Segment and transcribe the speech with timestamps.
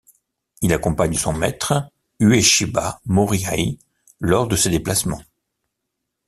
[0.63, 1.73] Il accompagne son maître,
[2.19, 3.77] Ueshiba Morihei
[4.19, 5.21] lors de ses déplacements.